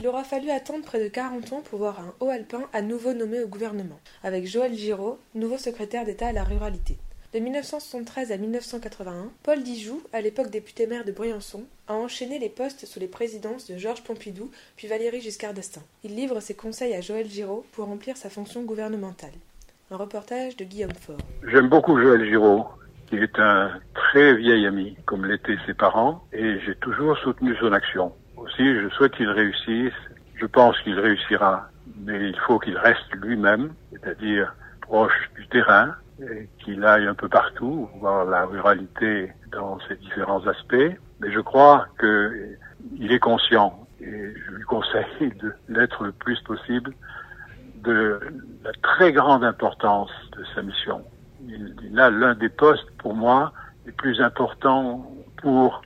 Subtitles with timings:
[0.00, 3.12] Il aura fallu attendre près de 40 ans pour voir un haut alpin à nouveau
[3.12, 6.96] nommé au gouvernement, avec Joël Giraud, nouveau secrétaire d'État à la ruralité.
[7.34, 12.48] De 1973 à 1981, Paul Dijoux, à l'époque député maire de Briançon, a enchaîné les
[12.48, 15.82] postes sous les présidences de Georges Pompidou puis Valéry Giscard d'Estaing.
[16.02, 19.34] Il livre ses conseils à Joël Giraud pour remplir sa fonction gouvernementale.
[19.90, 21.18] Un reportage de Guillaume Faure.
[21.46, 22.64] J'aime beaucoup Joël Giraud,
[23.10, 27.72] qui est un très vieil ami, comme l'étaient ses parents, et j'ai toujours soutenu son
[27.74, 28.14] action.
[28.62, 29.94] Je souhaite qu'il réussisse.
[30.34, 35.94] Je pense qu'il réussira, mais il faut qu'il reste lui-même, c'est-à-dire proche du terrain,
[36.58, 40.98] qu'il aille un peu partout, voir la ruralité dans ses différents aspects.
[41.20, 46.92] Mais je crois qu'il est conscient, et je lui conseille de l'être le plus possible,
[47.82, 48.20] de
[48.62, 51.02] la très grande importance de sa mission.
[51.46, 53.52] Il, il a l'un des postes, pour moi,
[53.86, 55.80] les plus importants pour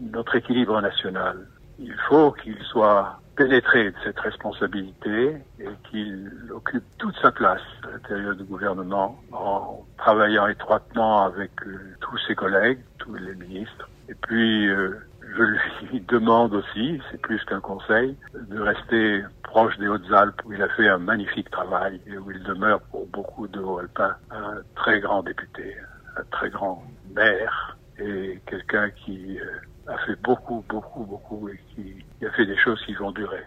[0.00, 1.46] notre équilibre national.
[1.78, 7.90] Il faut qu'il soit pénétré de cette responsabilité et qu'il occupe toute sa place à
[7.90, 13.88] l'intérieur du gouvernement en travaillant étroitement avec euh, tous ses collègues, tous les ministres.
[14.08, 14.96] Et puis, euh,
[15.36, 15.42] je
[15.90, 20.68] lui demande aussi, c'est plus qu'un conseil, de rester proche des Hautes-Alpes où il a
[20.70, 25.22] fait un magnifique travail et où il demeure pour beaucoup de Hauts-Alpins un très grand
[25.22, 25.76] député,
[26.16, 26.82] un très grand
[27.14, 29.44] maire et quelqu'un qui euh,
[29.88, 33.44] a fait beaucoup, beaucoup, beaucoup et qui, a fait des choses qui vont durer.